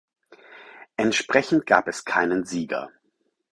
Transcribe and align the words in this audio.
Entsprechend 0.97 1.67
gab 1.67 1.87
es 1.87 2.05
keinen 2.05 2.43
Sieger. 2.43 2.89